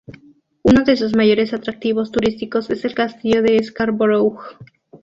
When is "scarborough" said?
3.63-4.39